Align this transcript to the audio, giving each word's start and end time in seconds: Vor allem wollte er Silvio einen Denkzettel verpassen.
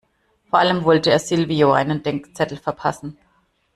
Vor 0.49 0.57
allem 0.57 0.83
wollte 0.83 1.11
er 1.11 1.19
Silvio 1.19 1.73
einen 1.73 2.01
Denkzettel 2.01 2.57
verpassen. 2.57 3.19